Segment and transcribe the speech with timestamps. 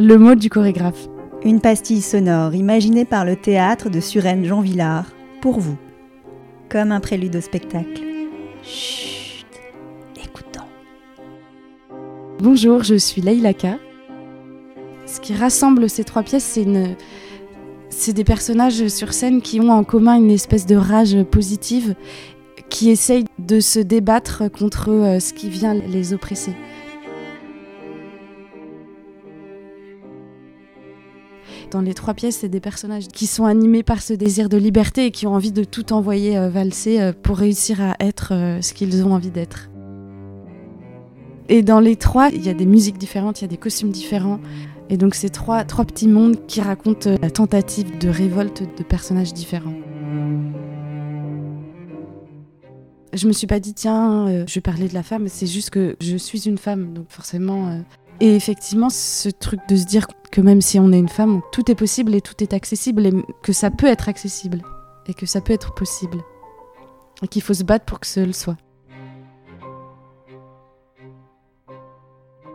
[0.00, 1.08] Le mot du chorégraphe.
[1.44, 5.06] Une pastille sonore imaginée par le théâtre de Suresnes Jean Villard,
[5.40, 5.76] pour vous.
[6.68, 8.00] Comme un prélude au spectacle.
[8.62, 9.44] Chut,
[10.24, 10.68] écoutons.
[12.38, 13.80] Bonjour, je suis Leïlaka.
[15.04, 16.94] Ce qui rassemble ces trois pièces, c'est une...
[17.90, 21.96] C'est des personnages sur scène qui ont en commun une espèce de rage positive,
[22.70, 26.52] qui essayent de se débattre contre euh, ce qui vient les oppresser.
[31.70, 35.06] Dans les trois pièces, c'est des personnages qui sont animés par ce désir de liberté
[35.06, 38.62] et qui ont envie de tout envoyer euh, valser euh, pour réussir à être euh,
[38.62, 39.70] ce qu'ils ont envie d'être.
[41.48, 43.90] Et dans les trois, il y a des musiques différentes, il y a des costumes
[43.90, 44.40] différents.
[44.90, 49.34] Et donc c'est trois, trois petits mondes qui racontent la tentative de révolte de personnages
[49.34, 49.74] différents.
[53.14, 55.96] Je me suis pas dit tiens, je vais parler de la femme, c'est juste que
[56.00, 57.80] je suis une femme, donc forcément
[58.20, 61.70] et effectivement, ce truc de se dire que même si on est une femme, tout
[61.70, 64.62] est possible et tout est accessible et que ça peut être accessible
[65.06, 66.18] et que ça peut être possible
[67.22, 68.56] et qu'il faut se battre pour que ce le soit.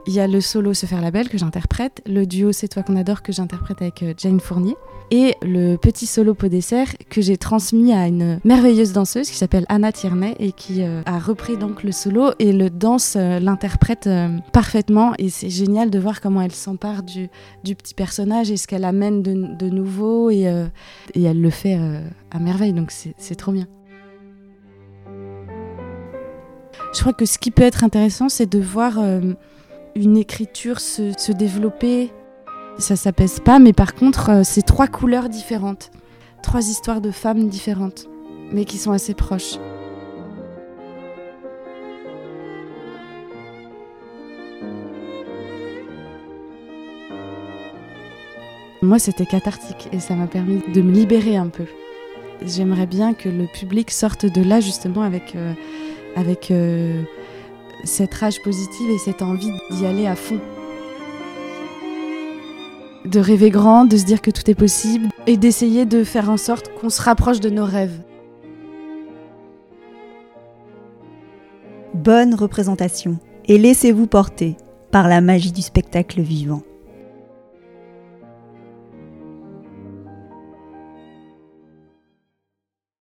[0.06, 2.84] Il y a le solo Se faire la belle que j'interprète, le duo C'est toi
[2.84, 4.76] qu'on adore que j'interprète avec euh, Jane Fournier,
[5.12, 9.66] et le petit solo pot dessert que j'ai transmis à une merveilleuse danseuse qui s'appelle
[9.70, 14.10] Anna Tierney et qui euh, a repris donc le solo et le danse euh, l'interprète
[14.52, 17.30] parfaitement et c'est génial de voir comment elle s'empare du,
[17.64, 20.44] du, petit personnage et ce qu'elle amène de, de nouveau et,
[21.14, 21.80] et, elle le fait
[22.32, 23.67] à merveille donc c'est trop bien.
[26.94, 29.00] Je crois que ce qui peut être intéressant c'est de voir
[29.95, 32.11] une écriture se, développer.
[32.77, 35.91] Ça s'apaise pas, mais par contre, euh, c'est trois couleurs différentes.
[36.41, 38.08] Trois histoires de femmes différentes,
[38.52, 39.58] mais qui sont assez proches.
[48.81, 51.65] Moi, c'était cathartique et ça m'a permis de me libérer un peu.
[52.45, 55.53] J'aimerais bien que le public sorte de là justement avec, euh,
[56.17, 57.03] euh,
[57.83, 60.39] cette rage positive et cette envie d'y aller à fond.
[63.05, 66.38] De rêver grand, de se dire que tout est possible et d'essayer de faire en
[66.38, 67.99] sorte qu'on se rapproche de nos rêves.
[71.94, 74.55] Bonne représentation et laissez-vous porter
[74.92, 76.61] par la magie du spectacle vivant.